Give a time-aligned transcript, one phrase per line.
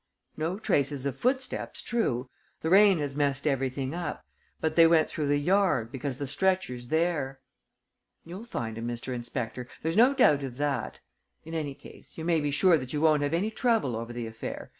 [0.35, 2.27] "No traces of footsteps, true.
[2.61, 4.25] The rain has messed everything up.
[4.59, 7.39] But they went through the yard, because the stretcher's there."
[8.25, 9.13] "You'll find him, Mr.
[9.13, 11.01] Inspector, there's no doubt of that.
[11.45, 14.25] In any case, you may be sure that you won't have any trouble over the
[14.25, 14.69] affair.